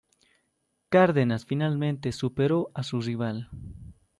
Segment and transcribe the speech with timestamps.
[0.89, 3.51] Cárdenas finalmente superó a su rival.